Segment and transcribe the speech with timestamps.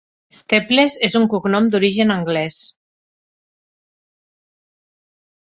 [0.35, 2.57] Steeples és un cognom d'origen anglès.